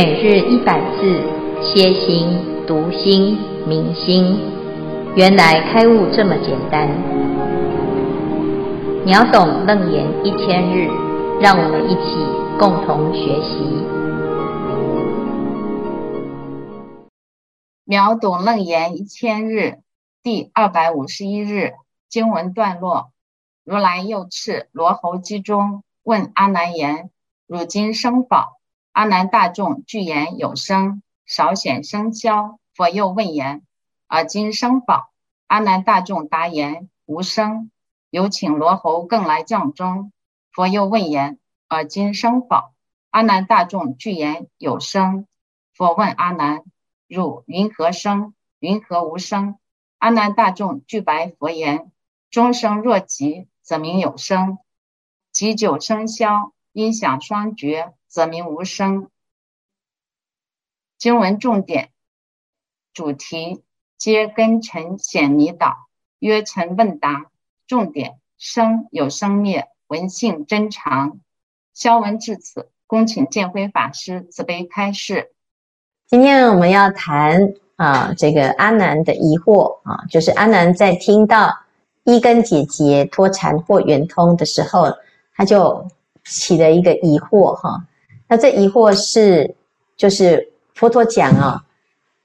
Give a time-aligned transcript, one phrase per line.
[0.00, 1.20] 每日一百字，
[1.60, 2.28] 歇心、
[2.68, 4.38] 读心、明心，
[5.16, 6.88] 原来开悟这么简单。
[9.04, 10.88] 秒懂楞严一千日，
[11.40, 12.14] 让我们一起
[12.60, 13.58] 共同学习。
[17.84, 19.80] 秒懂楞严一千日
[20.22, 21.72] 第二百五十一日
[22.08, 23.10] 经文段落：
[23.64, 27.10] 如来又敕罗侯姬中问阿难言
[27.48, 28.57] ：“汝今生宝？”
[28.92, 32.58] 阿难大众具言有声，少显生消。
[32.74, 33.62] 佛又问言：
[34.06, 35.10] 而今生宝？
[35.46, 37.70] 阿难大众答言无生。
[38.10, 40.12] 有请罗侯更来将中。
[40.50, 41.38] 佛又问言：
[41.68, 42.72] 而今生宝？
[43.10, 45.26] 阿难大众具言有声。
[45.74, 46.64] 佛问阿难：
[47.06, 48.34] 汝云何生？
[48.58, 49.58] 云何无生？
[49.98, 51.92] 阿难大众具白佛言：
[52.30, 54.58] 终生若极，则名有生；
[55.30, 57.94] 极久生消，音响双绝。
[58.08, 59.08] 则名无生。
[60.96, 61.90] 经文重点，
[62.92, 63.62] 主题
[63.96, 65.86] 皆根尘显迷倒，
[66.18, 67.26] 曰尘问答。
[67.66, 71.20] 重点生有生灭，闻性真常。
[71.74, 75.32] 消文至此，恭请见辉法师慈悲开示。
[76.06, 81.54] 今天我们要谈啊，这个阿难的疑惑啊，就是阿难在听到
[82.04, 84.96] 一根姐姐脱禅或圆通的时候，
[85.34, 85.86] 他就
[86.24, 87.84] 起了一个疑惑哈。
[88.28, 89.54] 那这疑惑是，
[89.96, 91.62] 就是佛陀讲啊、哦，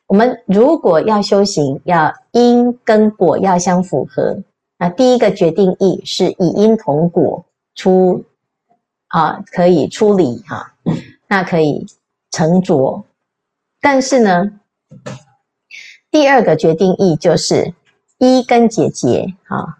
[0.08, 4.40] 我们如果要修行，要因跟果要相符合。
[4.78, 8.26] 那第一个决定义是以因同果出
[9.08, 10.74] 啊，可以出离哈、
[11.28, 11.86] 那可以
[12.32, 13.06] 成着。
[13.80, 14.60] 但是呢，
[16.12, 17.74] 第二个决定义就是
[18.18, 19.80] 一根解结啊。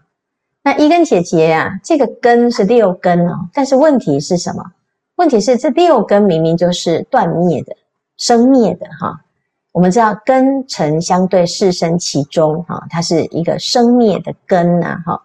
[0.62, 4.72] 那一根解结啊，这个根是六根哦，但是问题是什么？
[5.16, 7.76] 问题是这六根明明就是断灭的、
[8.16, 9.20] 生灭的哈。
[9.72, 15.22] 我们知道根尘相对，识生其中哈，它是一个生灭的根呐哈。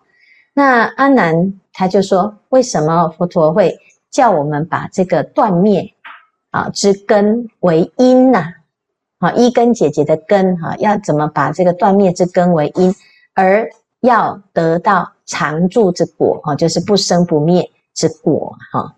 [0.54, 3.78] 那阿难他就说，为什么佛陀会
[4.12, 5.94] 叫我们把这个断灭
[6.52, 8.44] 啊之根为因呐？
[9.20, 12.94] 啊，一根姐姐的根哈，要怎么把这个断灭之根为因，
[13.34, 13.70] 而
[14.02, 18.96] 要得到常住之果哈，就是不生不灭之果哈。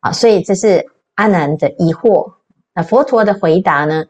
[0.00, 0.84] 啊，所以这是
[1.14, 2.32] 阿难的疑惑。
[2.74, 4.04] 那佛陀的回答呢？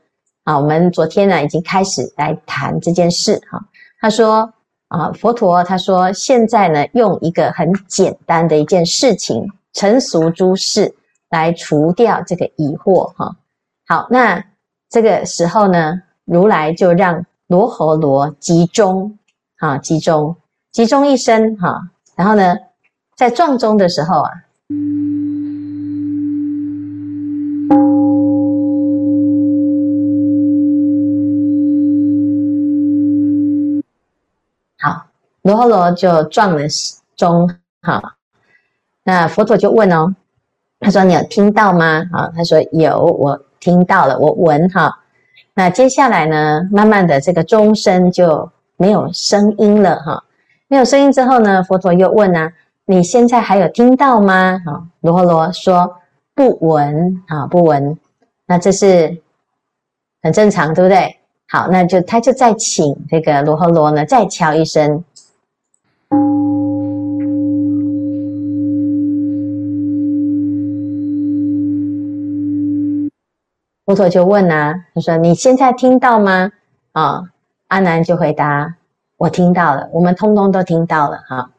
[0.44, 3.60] 啊，我们昨天呢已经开始来谈这件事哈。
[4.00, 4.52] 他说
[4.88, 10.94] 啊，佛陀他说现在呢用一个很简单的一件事情，成俗诸事
[11.28, 13.36] 来除掉这个疑惑哈。
[13.86, 14.42] 好，那
[14.88, 19.18] 这个时候呢，如来就让罗睺罗集中
[19.58, 20.36] 啊，集中
[20.72, 21.80] 集中一声哈。
[22.16, 22.56] 然后呢，
[23.16, 24.30] 在撞钟的时候啊。
[35.42, 36.62] 罗睺罗就撞了
[37.16, 37.50] 钟，
[37.82, 38.16] 哈，
[39.04, 40.14] 那佛陀就问哦，
[40.80, 42.04] 他说你有听到吗？
[42.12, 44.98] 啊，他说有，我听到了，我闻哈。
[45.54, 50.22] 那接下来呢，慢慢的这个钟声就没有声音了哈，
[50.68, 52.52] 没有声音之后呢，佛陀又问啊，
[52.84, 54.60] 你现在还有听到吗？
[54.66, 55.96] 啊，罗睺罗说
[56.34, 57.98] 不闻啊，不闻。
[58.46, 59.20] 那这是
[60.22, 61.16] 很正常，对不对？
[61.48, 65.04] 好，那就他就再请这个罗睺罗呢，再敲一声。
[73.90, 76.52] 佛陀就问啊，他说：“你现在听到吗？”
[76.94, 77.24] 啊，
[77.66, 78.76] 阿难就回答
[79.18, 81.50] ：“我听到了，我们通通都听到了。”哈，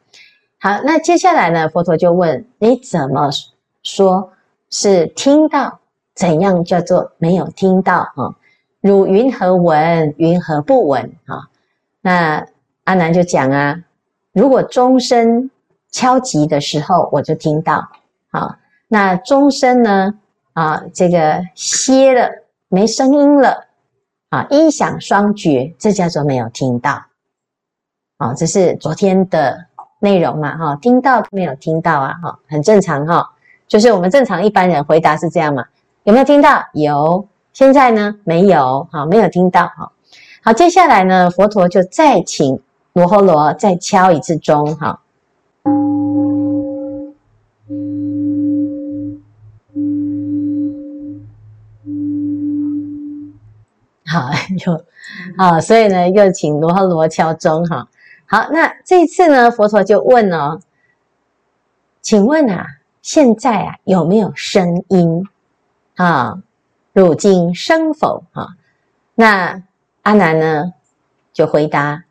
[0.58, 1.68] 好，那接下来呢？
[1.68, 3.28] 佛陀就问：“你怎么
[3.82, 4.32] 说
[4.70, 5.80] 是听到？
[6.14, 8.32] 怎样叫做没有听到？”啊，
[8.80, 10.14] 汝云何闻？
[10.16, 11.12] 云何不闻？
[11.26, 11.50] 啊，
[12.00, 12.46] 那
[12.84, 13.78] 阿难就讲啊
[14.32, 15.50] ：“如果钟声
[15.90, 17.86] 敲击的时候，我就听到。
[18.30, 18.56] 好，
[18.88, 20.14] 那钟声呢？”
[20.54, 22.28] 啊，这个歇了，
[22.68, 23.66] 没声音了，
[24.30, 27.04] 啊，音响双绝，这叫做没有听到。
[28.18, 29.66] 啊，这是昨天的
[29.98, 33.32] 内容嘛，哈，听到没有听到啊，哈，很正常哈，
[33.66, 35.64] 就是我们正常一般人回答是这样嘛，
[36.04, 36.64] 有没有听到？
[36.72, 37.26] 有。
[37.52, 38.14] 现在呢？
[38.24, 39.92] 没有，哈，没有听到，哈。
[40.42, 42.58] 好，接下来呢，佛陀就再请
[42.94, 45.00] 罗睺罗再敲一次钟，哈。
[54.12, 54.30] 好，
[54.66, 54.84] 又
[55.38, 57.88] 啊，所以呢，又请罗睺罗敲钟哈。
[58.26, 60.60] 好，那这一次呢，佛陀就问哦，
[62.02, 62.66] 请问啊，
[63.00, 65.26] 现在啊有没有声音
[65.96, 66.42] 啊？
[66.92, 68.24] 汝今生否？
[68.32, 68.48] 啊，
[69.14, 69.62] 那
[70.02, 70.74] 阿难呢
[71.32, 72.04] 就回答：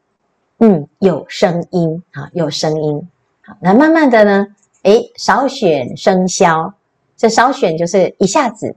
[0.58, 3.08] 嗯，有声音啊，有声音。
[3.42, 4.48] 好，那慢慢的呢，
[4.82, 6.74] 诶，少选声消，
[7.16, 8.76] 这少选就是一下子，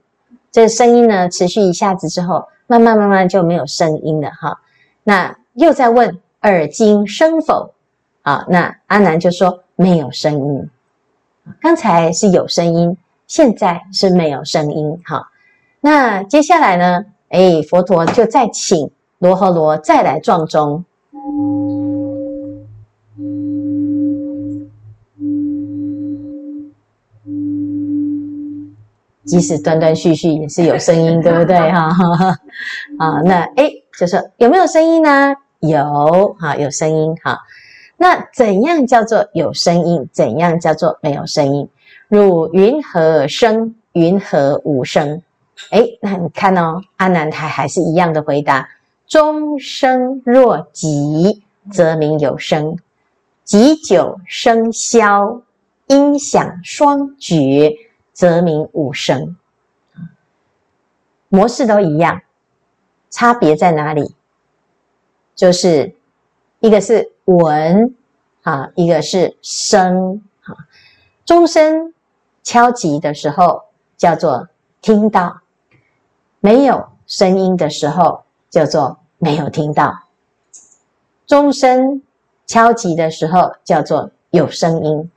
[0.53, 4.61] 这声音呢持续一下子之后，慢慢慢慢就没有声音了哈。
[5.03, 7.73] 那又在问耳今声否？
[8.23, 10.71] 啊，那阿难就说没有声音。
[11.61, 12.97] 刚才是有声音，
[13.27, 15.01] 现在是没有声音。
[15.05, 15.29] 哈，
[15.81, 17.05] 那接下来呢？
[17.29, 20.85] 哎，佛陀就再请罗和罗再来撞钟。
[29.25, 31.57] 即使断断续续也是有声音，对不对？
[31.73, 31.89] 哈，
[32.99, 35.35] 啊，那哎，就说有没有声音呢？
[35.61, 37.39] 有，哈，有声音，哈。
[37.97, 40.09] 那怎样叫做有声音？
[40.13, 41.69] 怎样叫做没有声音？
[42.09, 43.75] 汝云何声？
[43.93, 45.23] 云何无声？
[45.71, 48.69] 哎，那你看哦，阿南还还是一样的回答：
[49.07, 52.75] 钟声若急，则名有声；
[53.45, 55.41] 急久声消，
[55.87, 57.73] 音响双绝，
[58.15, 59.37] 则名无声。
[61.29, 62.23] 模式都一样，
[63.11, 64.15] 差别在哪里？
[65.35, 65.95] 就是
[66.61, 67.11] 一个是。
[67.27, 67.97] 闻
[68.43, 70.69] 啊，一个是声啊，
[71.25, 71.95] 钟声
[72.43, 73.65] 敲击的时候
[73.97, 74.51] 叫做
[74.83, 75.41] 听到，
[76.41, 80.01] 没有声音的时候叫做没有听到。
[81.27, 82.03] 钟声
[82.45, 85.11] 敲击的时候叫做有声音，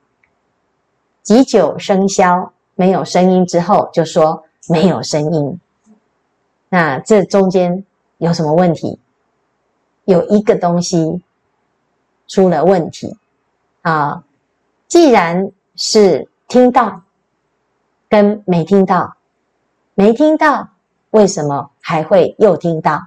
[1.22, 5.60] 急久声消，没有声音之后就说没有声音。
[6.70, 7.84] 那这中间
[8.20, 8.98] 有什么问题？
[10.06, 11.22] 有一个东西。
[12.30, 13.18] 出了问题
[13.84, 14.22] 啊！
[14.90, 17.04] 既然是听到
[18.10, 19.16] 跟没听到，
[19.96, 20.68] 没听到
[21.12, 23.02] 为什么还会又听到？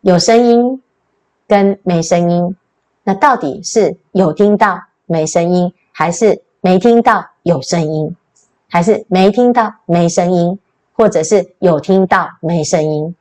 [0.00, 0.82] 有声音
[1.46, 2.56] 跟没声音，
[3.04, 8.16] 那到底是有听到没声音，还是没听到有声音，
[8.68, 10.58] 还是没听到没声音，
[10.92, 13.14] 或者是有听到没声音？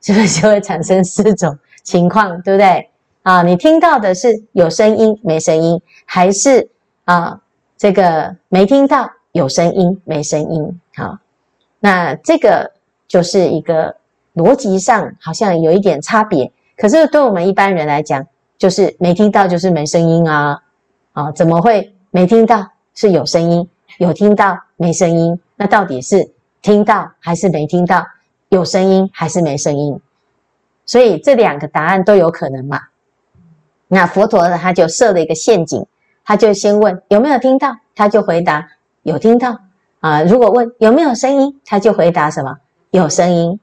[0.00, 2.88] 是不是就会产生四种情况，对不对？
[3.22, 6.68] 啊，你听到的是有声音没声音，还是
[7.04, 7.40] 啊
[7.76, 10.80] 这个没听到有声音没声音？
[10.96, 11.18] 好，
[11.78, 12.72] 那这个
[13.06, 13.94] 就是一个
[14.34, 16.50] 逻辑上好像有一点差别。
[16.76, 18.26] 可是对我们一般人来讲，
[18.58, 20.60] 就是没听到就是没声音啊，
[21.12, 23.68] 啊怎么会没听到是有声音，
[24.02, 25.38] 有听到没声音？
[25.54, 26.28] 那到底是
[26.60, 28.04] 听到还是没听到？
[28.48, 30.00] 有声音还是没声音？
[30.84, 32.80] 所以这两个答案都有可能嘛。
[33.86, 35.86] 那佛陀呢，他就设了一个陷阱，
[36.24, 38.68] 他就先问有没有听到，他就回答
[39.04, 39.60] 有听到
[40.00, 40.20] 啊。
[40.24, 42.58] 如果问有没有声音，他就回答什么
[42.90, 43.60] 有声音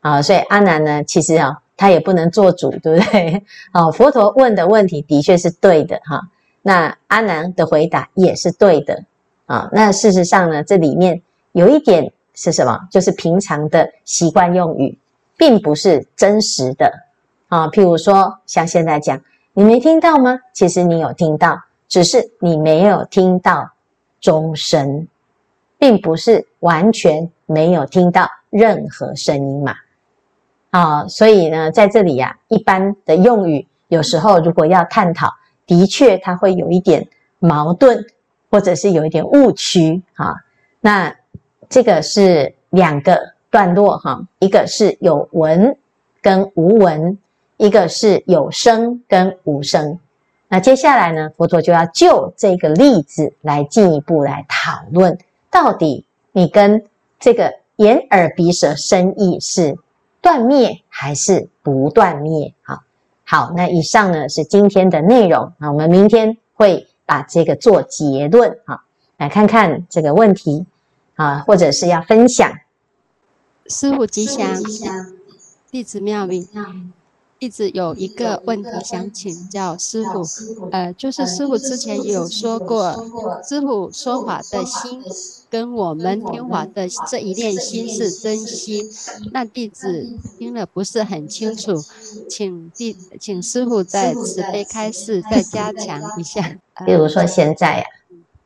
[0.00, 0.22] 啊。
[0.22, 3.44] 所以阿难呢，其实啊，他也不能做主，对不对？
[3.72, 6.22] 啊，佛陀问的问题的确是对的哈。
[6.62, 9.04] 那阿难的回答也是对的
[9.46, 9.68] 啊。
[9.72, 11.20] 那事实上呢，这里面
[11.52, 12.78] 有一点是什么？
[12.90, 14.98] 就是平常的习惯用语，
[15.36, 16.92] 并不是真实的
[17.48, 17.68] 啊。
[17.68, 19.20] 譬如说，像现在讲。
[19.56, 20.36] 你没听到吗？
[20.52, 23.70] 其实你有听到，只是你没有听到
[24.20, 25.06] 钟声，
[25.78, 29.76] 并不是完全没有听到任何声音嘛。
[30.70, 35.32] 啊，所以呢，在这里呀，一般的用语有时候如果要探讨，
[35.68, 37.08] 的确它会有一点
[37.38, 38.04] 矛盾，
[38.54, 40.36] 或者是有一点误区啊。
[40.80, 41.12] 那
[41.68, 43.18] 这个是两个
[43.50, 45.76] 段落哈，一个是有闻
[46.22, 47.18] 跟无闻。
[47.56, 50.00] 一个是有声跟无声，
[50.48, 55.16] 那接下来呢，佛陀就要就这个例子来进一步来讨论，
[55.52, 56.82] 到底你跟
[57.20, 59.78] 这个眼耳鼻舌身意是
[60.20, 62.52] 断灭还是不断灭？
[62.62, 62.82] 好，
[63.24, 68.84] 好，那以上呢是今天的内容，那我们明天会把这个做结论，啊，
[69.16, 70.66] 来看看这个问题
[71.14, 72.50] 啊，或者是要分享。
[73.66, 74.54] 师傅吉祥，
[75.70, 76.48] 弟子妙明。
[77.44, 80.24] 弟子有一个问题想请教师傅，
[80.72, 83.06] 呃，就是师傅之前有说过，
[83.46, 85.02] 师傅说法的心
[85.50, 88.82] 跟我们听法的这一念心是真心，
[89.30, 90.08] 那弟子
[90.38, 91.74] 听了不是很清楚，
[92.30, 96.56] 请弟请师傅在慈悲开示，再加强一下。
[96.86, 97.84] 比如说现在呀，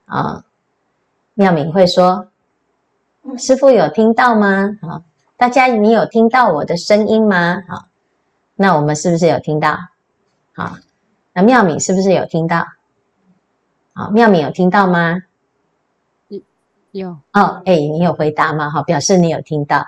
[0.07, 0.45] 啊，
[1.35, 2.27] 妙敏会说，
[3.37, 4.77] 师傅有听到吗？
[4.83, 5.05] 啊，
[5.37, 7.63] 大家你有听到我的声音吗？
[7.69, 7.88] 啊。
[8.61, 9.79] 那我们是不是有听到？
[10.53, 10.77] 好，
[11.33, 12.67] 那妙敏是不是有听到？
[13.95, 15.23] 好，妙敏有听到吗？
[16.91, 18.69] 有哦，哎，你有回答吗？
[18.69, 19.87] 好，表示你有听到，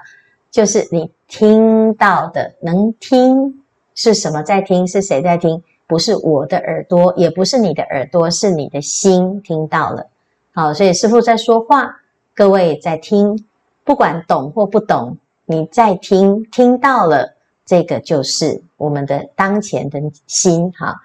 [0.53, 3.65] 就是你听到的，能听
[3.97, 4.87] 是什么在听？
[4.87, 5.61] 是谁在听？
[5.89, 10.09] 不是我的耳朵，也不是你的耳朵，是你的心听到了。
[10.53, 12.01] 好，所以师父在说话，
[12.33, 13.45] 各位在听，
[13.83, 17.35] 不管懂或不懂，你在听，听到了，
[17.71, 20.73] 这个就是我们的当前的心。
[20.73, 21.01] 哈，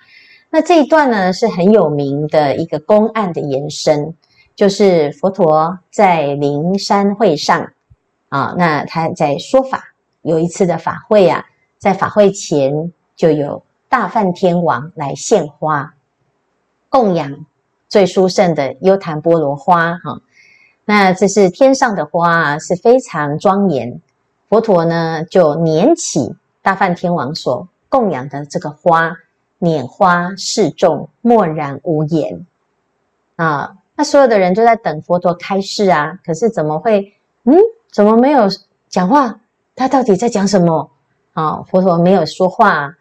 [0.50, 4.16] 那这一段呢，是很有名的一个公案的延伸，
[4.56, 7.72] 就是佛陀在灵山会上
[8.30, 9.84] 啊，那他在说法，
[10.24, 11.46] 有一次的法会啊，
[11.78, 13.62] 在法会前就有。
[13.88, 15.94] 大梵天王来献花，
[16.90, 17.46] 供养
[17.88, 20.20] 最殊胜的优昙波罗花，哈，
[20.84, 24.02] 那这是天上的花，是非常庄严。
[24.50, 29.16] 佛陀呢，就拈起大梵天王所供养的这个花，
[29.60, 32.44] 拈花示众，默然无言。
[33.36, 37.14] 啊，那所有的人就在等佛陀开示啊，可是怎么会？
[37.44, 37.56] 嗯，
[37.92, 38.48] 怎么没有
[38.90, 39.42] 讲话？
[39.76, 40.90] 他到底在讲什么？
[41.34, 42.96] 啊，佛陀没有说话。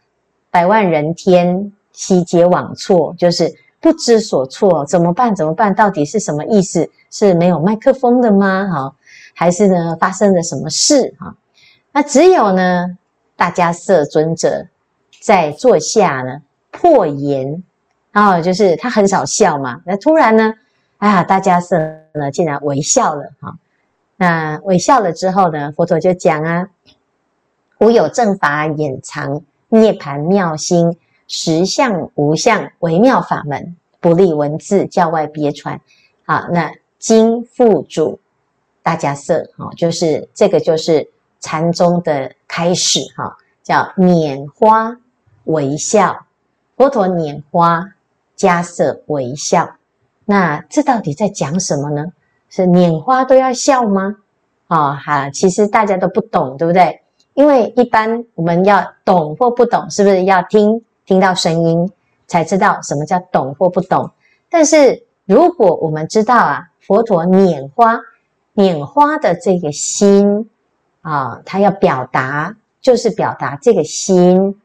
[0.50, 5.34] 百万人天悉皆罔错，就是不知所措，怎么办？
[5.34, 5.74] 怎么办？
[5.74, 6.90] 到底是什么意思？
[7.10, 8.68] 是没有麦克风的吗？
[8.70, 8.94] 哈，
[9.32, 11.14] 还是呢发生了什么事？
[11.18, 11.34] 哈，
[11.92, 12.98] 那只有呢
[13.36, 14.66] 大迦叶尊者
[15.20, 17.62] 在座下呢破颜，
[18.12, 20.54] 然后就是他很少笑嘛，那突然呢，
[20.98, 23.56] 哎呀大迦叶呢竟然微笑了，哈，
[24.16, 26.68] 那微笑了之后呢，佛陀就讲啊，
[27.78, 29.42] 无有正法掩藏。
[29.70, 35.80] 涅槃妙心，实相无相，微妙法门，不立文字，教外别传。
[36.24, 38.20] 好，那经付嘱
[38.84, 41.10] 大迦叶，哈，就是这个，就是
[41.44, 44.96] 禅宗的开始，哈，叫拈花
[45.44, 46.24] 微笑，
[46.74, 47.84] 佛陀拈花，
[48.34, 49.76] 迦叶微笑。
[50.24, 52.06] 那这到底在讲什么呢？
[52.48, 54.16] 是拈花都要笑吗？
[54.68, 57.02] 啊，哈，其实大家都不懂，对不对？
[57.34, 61.92] 因为一般我们要懂或不懂，是不是要听听到声音
[62.26, 64.10] 才知道什么叫懂或不懂？
[64.48, 68.00] 但是如果我们知道啊，佛陀拈花，
[68.54, 70.48] 拈花的这个心
[71.04, 74.60] 啊，他要表达就是表达这个心，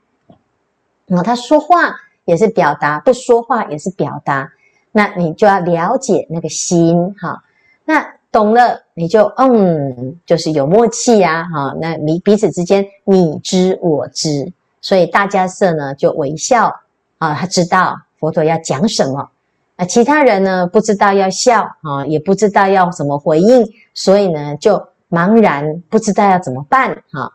[1.06, 4.52] 那他说话也是表达，不说话也是表达，
[4.92, 7.44] 那你就要了解那个心哈，
[7.86, 8.16] 那。
[8.32, 16.80] 懂了，你就嗯，就是有默契呀，哈，那你彼此之间你知我知，所以大迦叶呢就微笑
[17.18, 19.28] 啊，他知道佛陀要讲什么，
[19.76, 27.32] 那其他人呢不知道要笑啊，也不知道要怎么回应，所以呢就茫然不知道要怎么办哈，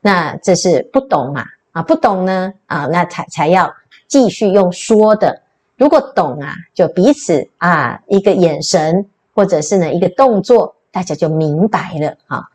[0.00, 3.74] 那这是不懂嘛啊，不懂呢啊，那才才要
[4.06, 5.42] 继续用说的，
[5.76, 9.06] 如果懂啊，就彼此啊一个眼神。
[9.38, 12.48] 或者是呢一个动作，大家就明白了哈，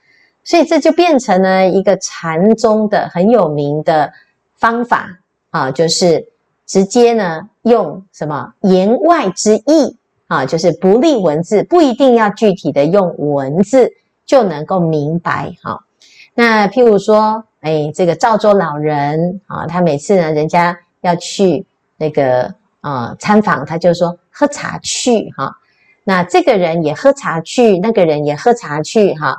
[0.44, 4.12] 所以这就变成了一个禅宗的很有名的
[4.56, 5.08] 方法
[5.52, 6.28] 啊，就是
[6.66, 13.94] 直接呢用什么言外之意啊，就是不立文字，不一定要具体的用文字
[14.32, 15.84] 就能够明白哈。
[16.34, 21.66] 那譬如说，哎，这个赵州老人啊，他每次呢人家要去
[21.98, 25.54] 那个啊参访，他就说喝茶去哈。
[26.06, 29.36] 那这个人也喝茶去，那个人也喝茶去，哈。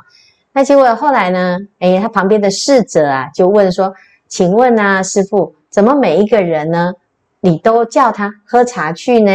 [0.53, 1.57] 那结果后来呢？
[1.79, 3.95] 诶，他旁边的侍者啊，就问说
[4.29, 6.93] ：“请问啊，师傅，怎么每一个人呢，
[7.41, 9.33] 你都叫他喝茶去呢？”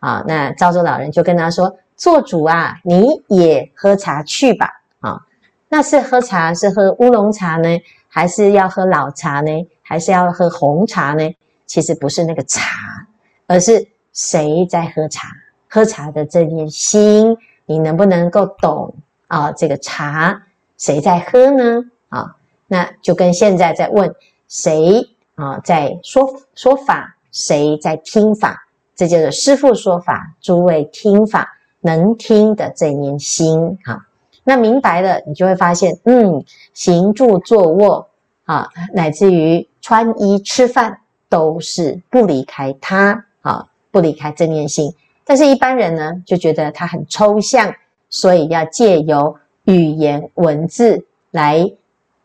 [0.00, 4.68] 啊，那赵州老人就跟他说：“做主啊，你也喝茶去吧。”
[5.00, 5.20] 啊，
[5.68, 7.68] 那是喝茶是喝乌龙茶呢，
[8.08, 9.50] 还是要喝老茶呢？
[9.82, 11.34] 还是要喝红茶呢？
[11.66, 13.06] 其实不是那个茶，
[13.46, 15.28] 而是谁在喝茶。
[15.68, 18.92] 喝茶的这念心，你能不能够懂
[19.28, 19.52] 啊？
[19.52, 20.42] 这个茶
[20.76, 21.82] 谁在喝呢？
[22.08, 22.34] 啊，
[22.66, 24.12] 那就跟现在在问
[24.48, 28.66] 谁啊，在说说法，谁在听法？
[28.96, 33.78] 这就是师父说法，诸位听法能听的这念心。
[33.84, 34.04] 哈，
[34.44, 38.08] 那明白了，你就会发现，嗯，行住坐卧
[38.44, 44.94] 啊，乃至于穿衣吃饭，都是不离开他啊，不离开正念心。
[45.24, 47.72] 但是，一般人呢，就觉得它很抽象，
[48.08, 51.70] 所以要借由语言文字来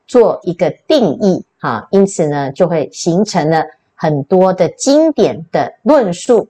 [0.07, 6.47] 做一个定义，哈，因此呢，就会形成了很多的经典的论述。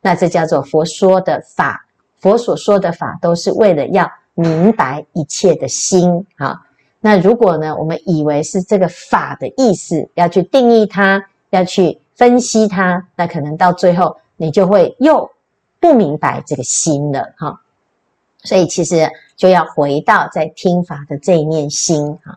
[0.00, 1.84] 那这叫做佛说的法，
[2.20, 6.64] 佛所说的法都是为了要明白一切的心，哈。
[7.00, 15.28] 那如果呢，我们以为是这个法的意思，要去定义它，要去分析它，那可能到最后你就会又。
[15.78, 17.60] 不明白这个心了哈，
[18.38, 22.36] 所以其实就要回到在听法的这一念心哈。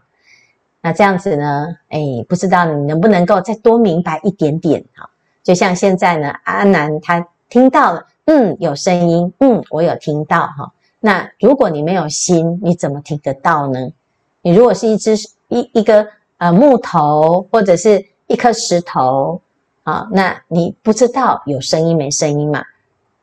[0.82, 5.10] 那这样子呢，哎，不知道你能不能够再多明白一点点哈？
[5.42, 10.72] 就像现在呢，阿南他听到了，嗯，有声音，嗯，我有听到哈。
[11.02, 13.80] 那如果你没有心，你怎么听得到呢？
[14.42, 15.16] 你如果是一只
[15.48, 16.06] 一一个
[16.38, 19.42] 呃木头或者是一颗石头
[19.84, 22.64] 啊，那你不知道有声音没声音嘛？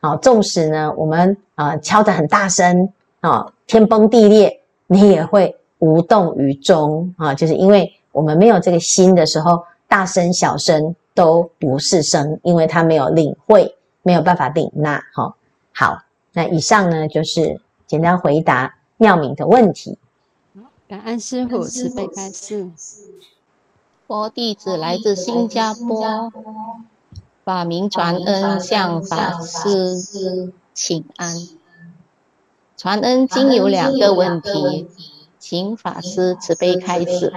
[0.01, 2.91] 好，纵使呢我们啊敲得很大声
[3.21, 15.03] 啊，天崩地裂，你也会无动于衷啊，就是因为我们没有这个心的时候，大声小声都不是声，因为它没有领会，没有办法领纳。
[15.13, 15.37] 好，
[15.75, 15.99] 好，
[16.33, 17.61] 那以上呢就是。
[17.87, 19.99] 简单回答妙敏的问题。
[20.89, 22.71] 感恩师傅慈悲开示。
[24.09, 26.33] 我弟子来自新加坡，
[27.45, 31.49] 法名传恩向法师请安。
[32.77, 34.89] 传恩经有两个问题，
[35.39, 37.33] 请法师慈悲开示。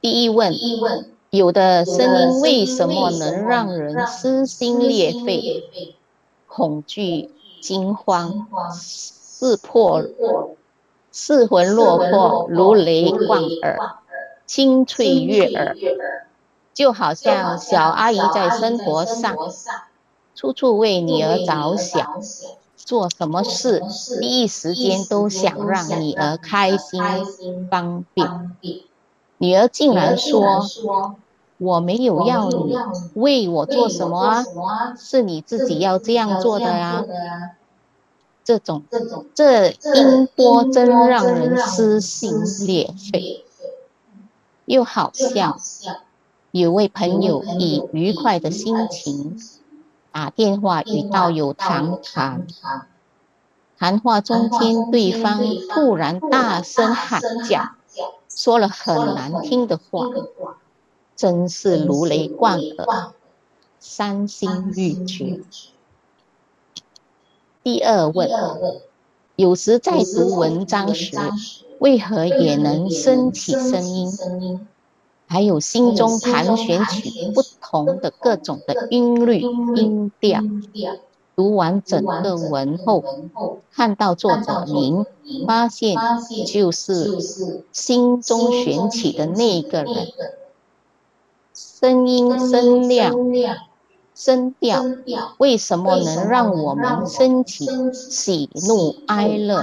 [0.00, 0.52] 第一问：
[1.30, 5.64] 有的声音为什么能让人撕心裂肺、
[6.46, 7.30] 恐惧？
[7.64, 10.04] 惊慌，失魄，
[11.10, 13.78] 失魂落魄，如雷贯耳，
[14.44, 15.74] 清脆悦耳，
[16.74, 19.34] 就好像小阿姨在生活上，
[20.34, 22.20] 处处为女儿着想，
[22.76, 23.82] 做什么事
[24.20, 27.02] 第一时间都想让女儿开心
[27.70, 28.54] 方便。
[29.38, 30.60] 女儿竟然说
[31.58, 32.76] ：“我没有要你
[33.14, 34.44] 为我做什么啊，
[34.96, 37.04] 是你自己要这样做的呀。”
[38.44, 38.82] 这种
[39.34, 43.42] 这音波真让人撕心裂肺，
[44.66, 45.56] 又好笑。
[46.50, 49.40] 有位朋友以愉快的心情
[50.12, 52.46] 打电话与道友谈谈，
[53.78, 57.70] 谈话中间对方突然大声喊叫，
[58.28, 60.06] 说了很难听的话，
[61.16, 63.12] 真是如雷贯耳，
[63.80, 65.40] 伤心欲绝。
[67.62, 68.28] 第二问，
[69.36, 71.16] 有时在读文章时，
[71.78, 74.66] 为何也能升起声音？
[75.26, 79.40] 还有心中盘旋起不同的各种的音律、
[79.74, 80.42] 音调。
[81.36, 83.02] 读完整个文后，
[83.72, 85.04] 看到作者名，
[85.46, 85.96] 发现
[86.46, 87.18] 就是
[87.72, 90.08] 心中旋起的那个人。
[91.84, 93.14] 声音声量。
[94.14, 94.82] 声调
[95.36, 99.60] 为什么能让我们升起喜怒哀乐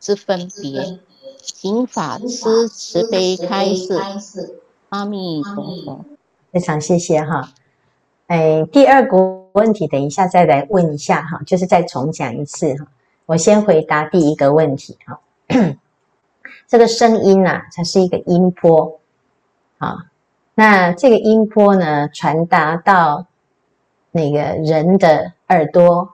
[0.00, 0.98] 之分别？
[1.40, 4.60] 请法师慈悲开示。
[4.88, 6.04] 阿弥陀佛。
[6.50, 7.52] 非常谢谢哈。
[8.26, 12.88] 哎，第二个问题等一下再来问一下哈，就是再重讲一次哈。
[13.26, 15.20] 我先回答第一个问题哈。
[16.66, 18.98] 这个声音呐，它是一个音波
[19.78, 20.09] 啊。
[20.60, 23.24] 那这个音波呢，传达到。
[24.12, 26.06] 那个人的耳朵，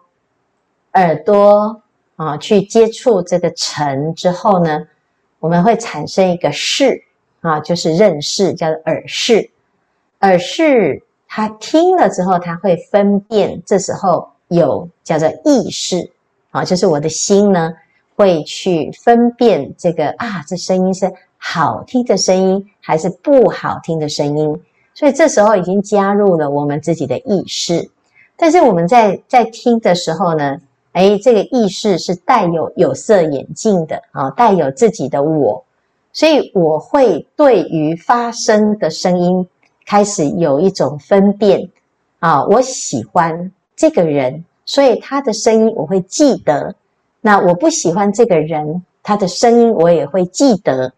[0.92, 1.82] 耳朵
[2.14, 4.86] 啊，去接触这个尘之后呢，
[5.40, 7.02] 我们会产生一个视
[7.40, 9.50] 啊，就是认识，叫做耳视。
[10.20, 16.08] 耳视，他听了之后，他会分辨，这时候有叫做意识
[16.50, 17.72] 啊，就是我的心呢，
[18.14, 24.62] 会去分辨这个啊，这声音是好听的声音，还是不好听的声音。
[24.94, 27.90] 所以这时候已经加入了我们自己的意识，
[28.36, 30.58] 但是我们在在听的时候呢，
[30.92, 35.64] 哎，这个意识是带有有色眼镜的啊，带有自己的我，
[36.12, 39.46] 所以我会对于发声的声音
[39.84, 41.68] 开始有一种分辨
[42.20, 46.72] 啊，我喜欢这个人，所以他的声音我会记得；
[47.20, 50.94] 那我不喜欢这个人，他的声音我也会记得。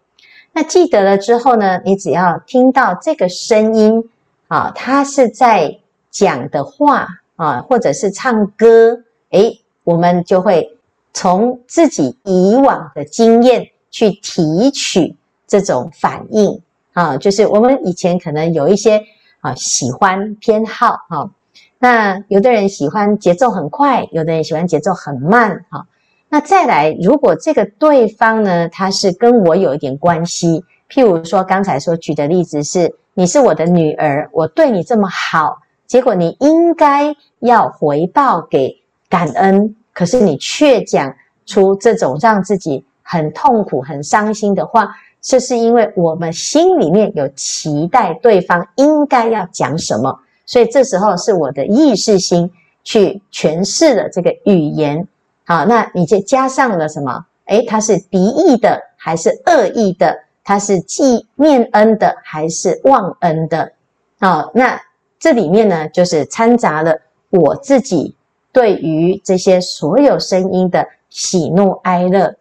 [0.59, 4.11] 那记得了之后呢，你只要听到这个声音
[4.49, 5.79] 啊，他是在
[6.11, 10.77] 讲的话啊，或者是唱歌，诶，我们就会
[11.13, 15.15] 从自己以往的经验去提取
[15.47, 16.61] 这种反应
[16.93, 19.01] 啊，就是我们以前可能有一些
[19.41, 21.31] 啊喜欢偏好哈，
[21.79, 25.87] 那有的人喜欢节奏很快，有的人喜欢节奏很慢哈。
[26.31, 38.77] 那再来，如果这个对方呢，他是跟我有一点关系，譬如说刚才所举的例子是，你是我的女儿，我对你这么好，结果你应该要回报给
[39.09, 41.15] 感恩，可是你却讲
[41.47, 44.87] 出这种让自己很痛苦、很伤心的话，
[45.23, 52.51] 这是因为我们心里面有期待对方应该要讲什么，所以这时候是我的意识心
[52.85, 55.09] 去诠释了这个语言。
[55.49, 57.25] 好，那你就加上了什么？
[57.47, 60.15] 诶，他是敌意的还是恶意的？
[60.45, 63.73] 他是记念恩的还是忘恩的？
[64.21, 64.79] 好，那
[65.19, 68.15] 这里面呢，就是掺杂了我自己
[68.53, 72.37] 对于这些所有声音的喜怒哀乐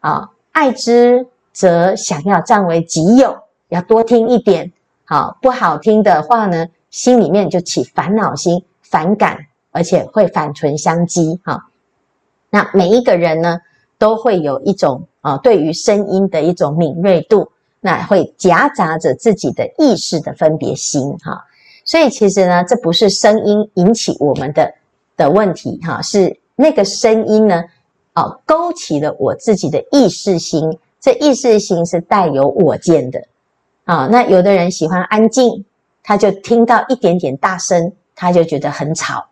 [0.00, 3.38] 啊，爱之则想要占为己有，
[3.70, 4.70] 要多听一点。
[5.06, 11.38] 好，不好听的话呢，心里面就起烦恼心、反感，而且会反唇相讥。
[11.42, 11.68] 哈。
[12.50, 13.58] 那每一个人呢，
[13.96, 21.44] 都会有一种啊，对于声音的一种敏锐度，那会夹杂着自己的意识的分别心哈。
[21.84, 24.74] 所以其实呢，这不是声音引起我们的
[25.16, 27.62] 的问题哈，是那个声音呢，
[28.14, 30.76] 啊，勾起了我自己的意识心。
[31.00, 33.22] 这意识心是带有我见的
[33.84, 34.08] 啊。
[34.10, 35.64] 那有的人喜欢安静，
[36.02, 39.24] 他就听到一点点大声，他就觉得很吵；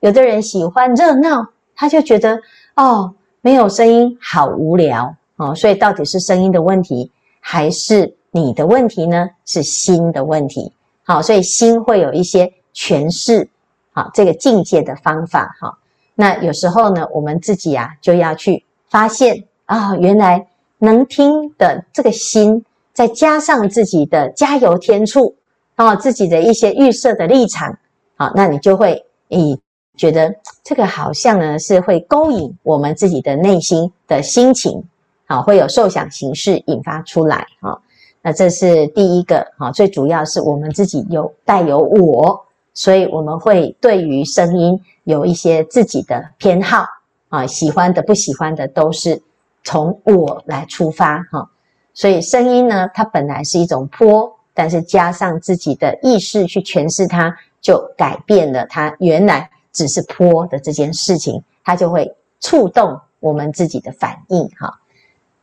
[0.00, 2.38] 有的人喜欢热闹，他就觉得。
[2.76, 5.54] 哦，没有声音，好无聊哦。
[5.54, 7.10] 所以到底是声音的问题，
[7.40, 9.30] 还是你的问题呢？
[9.46, 10.70] 是心的问题。
[11.02, 13.48] 好，所以心会有一些诠释，
[13.92, 15.56] 好，这个境界的方法。
[15.58, 15.78] 哈，
[16.14, 20.46] 那有时候呢，我们自己啊，就要去发现啊、哦，原来
[20.78, 22.62] 能听的这个心，
[22.92, 25.34] 再加上自己的加油添醋，
[25.76, 27.78] 哦，自己的一些预设的立场，
[28.16, 29.58] 好，那你就会以。
[29.96, 34.84] 觉得这个好像呢，是会勾引我们自己的内心的心情，
[35.26, 37.76] 好，会有受想行识引发出来，啊，
[38.22, 46.84] 那这是第一个，哈，最主要是我们自己有带有我，所以我们会对于声音有一些自己的偏好，
[47.30, 49.22] 啊，喜欢的不喜欢的都是
[49.64, 51.48] 从我来出发，哈，
[51.94, 59.50] 所以声音呢，它本来是一种波，但是加上自己的意识去诠释它，就改变了它原来。
[59.76, 64.48] 只是波的这件事情，它就会触动我们自己的反应。
[64.58, 64.80] 哈，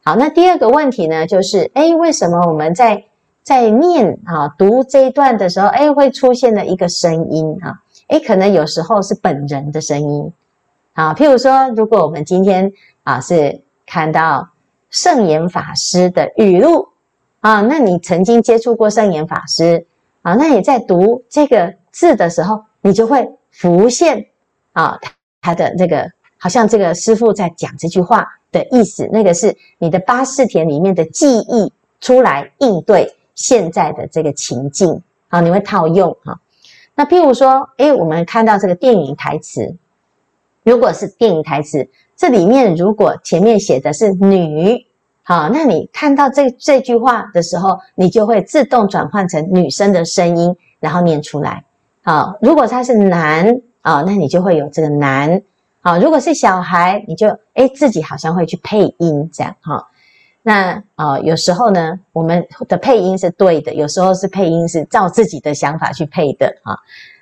[0.04, 3.06] 好，那第二个问题呢，就是，诶，为什么我们在
[3.44, 7.80] 在念啊读这一段的时候，诶，会出现了一个声音啊？
[8.08, 10.34] 诶，可能有时候是本人的声音。
[10.94, 14.50] 啊，譬如说，如果我们今天啊是看到
[14.90, 16.88] 圣严法师的语录
[17.42, 19.86] 啊，那你曾经接触过圣严法师
[20.24, 23.30] 啊，那你在读这个字的时候，你就会。
[23.54, 24.26] 浮现
[24.74, 25.00] 啊，
[25.40, 36.40] 他的那个好像这个师傅在讲这句话的意思，那个是你的八四田里面的记忆出来应对现在的这个情境啊，你会套用哈。
[36.96, 39.76] 那譬如说，诶，我们看到这个电影台词，
[40.64, 44.86] 如果是电影台词，这里面如果前面写的是女，
[45.24, 51.64] 好，那你看到这这句话的时候，你就会自动转换成女生的声音，然后念出来。
[52.06, 55.42] 好，如果他是男啊，那你就会有这个男。
[55.82, 59.88] 啊，如果是小孩，你就诶自己好像会去配音这样哈。
[60.42, 66.78] 那啊，有时候呢，我们的配音是对的，有时候是配音是照自己的想法去配的哈。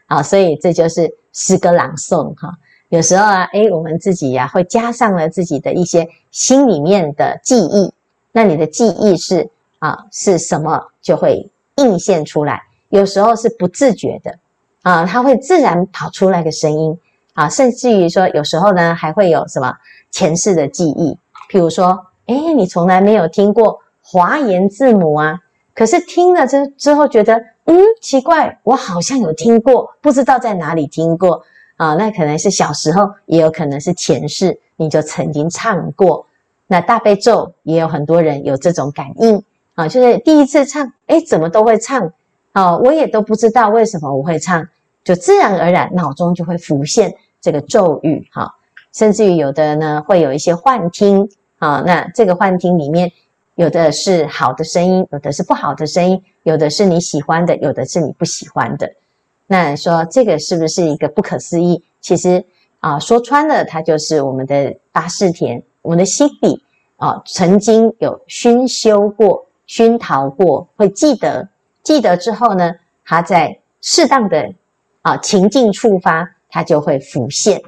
[0.07, 2.55] 啊，所以这就是诗歌朗诵哈。
[2.89, 7.91] 有时候啊，诶我们自己呀会加上了自己的一些心里面的记忆，
[8.31, 12.61] 那你的记忆是啊是什么，就会映现出来。
[12.89, 14.37] 有时候是不自觉的。
[14.81, 16.97] 啊，它会自然跑出来个声音
[17.33, 19.73] 啊，甚至于说有时候呢，还会有什么
[20.09, 21.17] 前世的记忆，
[21.51, 25.39] 譬如说，诶，你从来没有听过华严字母啊，
[25.73, 31.43] 可是听了之之后觉得，嗯，奇怪，我好像有听过，不知道在哪里听过
[31.77, 36.25] 啊，那可能是小时候，也有可能是前世，你就曾经唱过。
[36.67, 39.43] 那大悲咒也有很多人有这种感应
[39.75, 42.11] 啊，就是第一次唱，诶，怎么都会唱。
[42.53, 44.67] 哦，我也都不知道为什么我会唱，
[45.05, 48.53] 就自然而然脑中就会浮现这个咒语，哈，
[48.91, 53.09] 甚至于有的呢会有一些幻听，啊，那这个幻听里面
[53.55, 58.93] 有的是好的声音，有的是不好的声音，有的是你喜欢的，有的是你不喜欢的。
[59.47, 61.81] 那说这个是不是一个不可思议？
[62.01, 62.43] 其实
[62.81, 66.61] 啊，说穿了，它就是我们的八识田，我们的心底
[66.97, 71.47] 啊，曾经有熏修过、熏陶过，会记得。
[71.83, 74.53] 记得之后呢，它在适当的
[75.01, 77.61] 啊情境触发，它就会浮现。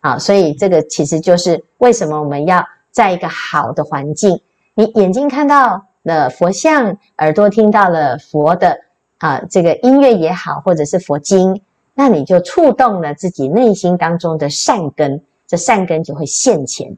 [0.00, 4.38] 啊，所以这个其实就是为什么我们要在一个好的环境，
[4.74, 8.78] 你眼睛看到了佛像，耳朵听到了佛的
[9.16, 11.58] 啊这个音乐也好，或者是佛经，
[11.94, 16.94] 那你就触动了自己内心当中的善根，这善根就会现前。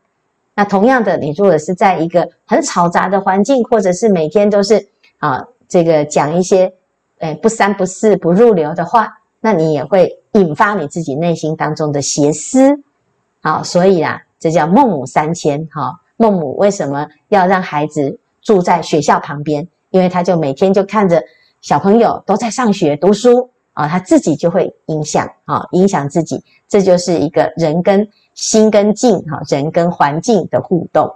[0.57, 5.47] 那同样的，你如果是在一个很嘈杂的环境，或者是每天都是啊。
[5.69, 6.73] 这个讲一些，
[7.19, 12.81] 诶不三不四不入流的话，那你也会引发你自己内心当中的邪思，
[13.43, 16.01] 好，所以啊，这叫孟母三迁哈。
[16.17, 19.67] 孟母为什么要让孩子住在学校旁边？
[19.91, 21.23] 因为他就每天就看着
[21.61, 26.43] 小朋友都在上学读书啊，他自己就会影响啊，影响自己。
[26.69, 31.15] 这就是一个人跟心跟境哈，人跟环境的互动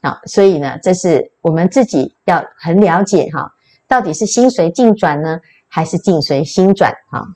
[0.00, 0.20] 啊。
[0.26, 3.52] 所以呢，这是我们自己要很了解哈，
[3.90, 7.34] 到底是心随境转呢，还是境随心转哈？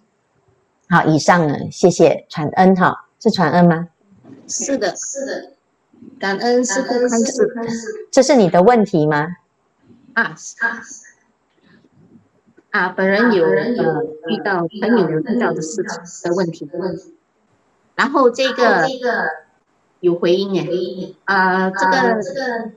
[0.88, 3.88] 好，以上呢，谢谢传恩哈，是传恩吗？
[4.46, 5.50] 是的，是的。
[6.20, 9.26] 感恩师父开示，这是你的问题吗？
[10.12, 10.80] 啊啊
[12.70, 12.88] 啊！
[12.90, 16.70] 本人有呃遇到朋友有遇到的事情的问题，
[17.96, 18.86] 然后这个
[19.98, 22.22] 有回音耶，啊，这个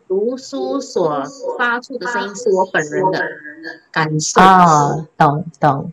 [0.07, 1.23] 读书所
[1.59, 3.19] 发出的声音是我本人的
[3.91, 4.41] 感受。
[4.41, 5.91] 哦，懂懂。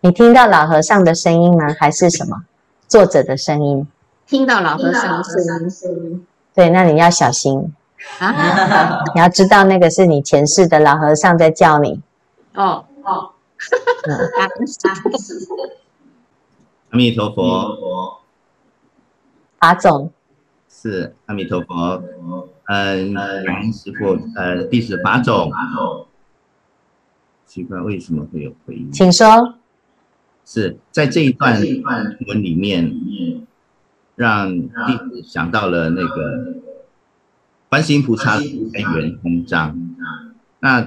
[0.00, 1.74] 你听到老和尚的声音吗？
[1.78, 2.44] 还是什么
[2.88, 3.86] 作者的声音？
[4.26, 5.24] 听到老和尚的
[5.70, 6.26] 声音。
[6.54, 7.72] 对，那你要小心
[8.18, 9.02] 啊！
[9.14, 12.00] 你要知道，那个是你前世的老和尚在叫你。
[12.54, 13.30] 哦哦，
[14.08, 14.18] 嗯，
[16.90, 18.20] 阿弥陀佛，
[19.58, 20.10] 法总
[20.68, 22.02] 是阿弥陀佛。
[22.68, 25.50] 嗯，感恩师傅，呃，弟子法总。
[27.52, 28.90] 奇怪，为什么会有回音？
[28.90, 29.58] 请说。
[30.46, 31.60] 是在这一段
[32.26, 32.94] 文里面。
[34.14, 36.54] 让弟子想到了那个
[37.70, 39.96] 观世音菩萨跟圆通章，
[40.60, 40.82] 那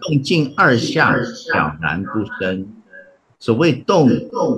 [0.00, 2.68] 动静二相了然不生。
[3.40, 4.08] 所谓动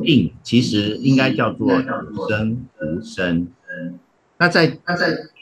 [0.05, 3.49] 静，其实应该叫做有生无生。
[4.39, 4.79] 那在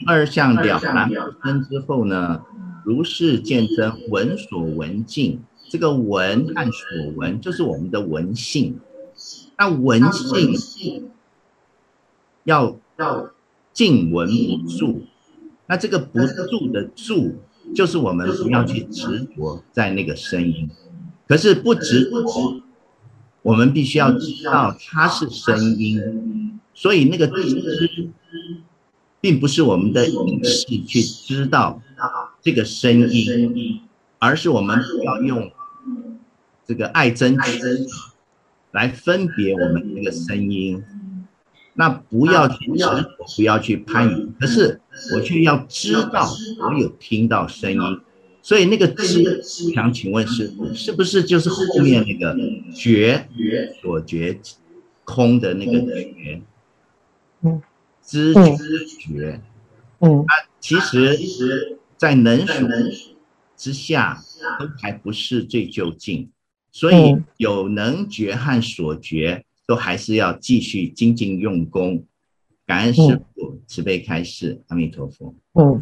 [0.07, 2.41] 二相了然不生之后呢，
[2.85, 5.41] 如是见真，闻所闻净。
[5.71, 8.77] 这个闻和所闻就是我们的闻性。
[9.57, 11.09] 那闻性。
[12.43, 13.31] 要要
[13.71, 15.03] 静闻不住，
[15.67, 17.35] 那这个不住的住，
[17.73, 20.69] 就是我们不要去执着在那个声音。
[21.25, 22.61] 可是不执着，
[23.43, 26.59] 我们必须要知道它是声音。
[26.73, 28.11] 所以那个知，
[29.21, 31.81] 并不是我们的意识去知道
[32.41, 33.81] 这个声音，
[34.19, 35.49] 而是我们要用
[36.65, 37.85] 这个爱憎觉
[38.71, 40.83] 来分别我们那个声音。
[41.73, 42.85] 那不要去执，
[43.35, 44.81] 不要去攀缘，可是
[45.15, 48.01] 我却要知道我有听到声音，
[48.41, 49.41] 所以那个知，
[49.73, 52.37] 想请问师父，是不是就是后面那个
[52.75, 53.25] 觉
[53.81, 54.37] 所觉
[55.05, 56.41] 空的那个觉？
[57.41, 57.61] 嗯，
[58.03, 59.41] 知知觉，
[60.01, 62.67] 嗯，它其实，在能所
[63.55, 64.21] 之下，
[64.59, 66.29] 都还不是最究竟，
[66.71, 69.43] 所以有能觉和所觉。
[69.67, 72.03] 都还是要继续精进用功，
[72.67, 75.33] 感恩师父慈悲开示，阿弥陀佛。
[75.53, 75.81] 嗯，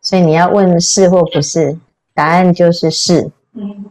[0.00, 1.76] 所以你要问是或不是，
[2.14, 3.32] 答案就是是。
[3.54, 3.86] 嗯，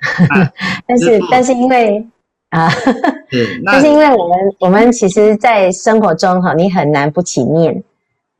[0.88, 2.06] 但是但是因为
[2.48, 2.70] 啊，
[3.66, 7.82] 但是因为我们我们其实，在生活中哈，你很难不起念，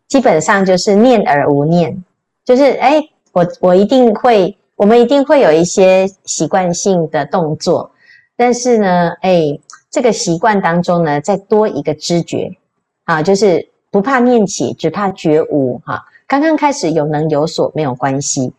[0.09, 2.03] 基本上就是念而无念，
[2.43, 7.91] 就是哎，我我一定会，我们一定会有一些习惯性的动作。
[8.37, 9.59] 但是呢，哎，
[9.91, 12.51] 这个习惯当中呢，再多一个知觉，
[13.05, 16.05] 啊，就是不怕念起，只怕觉无哈。
[16.27, 18.53] 刚刚开始有能有所没有关系，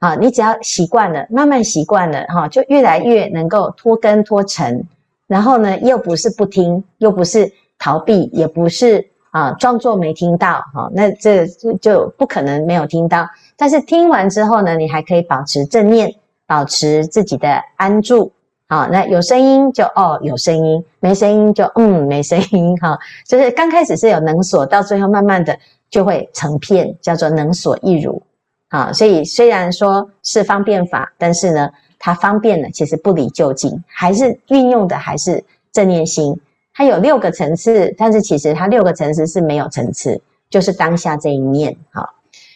[0.00, 4.86] 啊，你只要习惯了，慢慢习惯了哈，就越来越能够脱根脱尘。
[5.26, 10.88] 然后呢，又不是不听，又不是逃避，也不是啊装作没听到哈。
[10.94, 11.44] 那这
[11.80, 13.28] 就不可能没有听到。
[13.56, 16.14] 但是听完之后呢，你还可以保持正念，
[16.46, 18.32] 保持自己的安住。
[18.68, 22.98] 好，那有声音就哦有声音，没声音就嗯没声音哈。
[23.26, 25.58] 就是刚开始是有能所，到最后慢慢的
[25.90, 28.22] 就会成片，叫做能所一如。
[28.68, 31.68] 啊，所以虽然说是方便法，但是呢，
[31.98, 36.34] 它方便呢，其实不离究竟，还是运用的还是正念心。
[36.74, 41.76] 它有六个层次，但是其实它六个层次是没有层次，就是当下这一念。
[41.90, 42.08] 哈，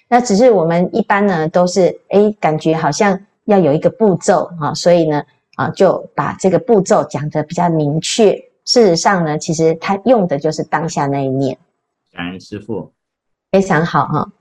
[0.08, 5.22] 那只是我们一般呢都是诶感觉好像要有一个步骤啊，所以呢。
[5.56, 8.34] 啊，就把这个步骤讲得比较明确。
[8.66, 11.56] 事实上呢，其实它用的就是当下那一念。
[12.12, 12.92] 感恩师父，
[13.50, 14.32] 非常好哈。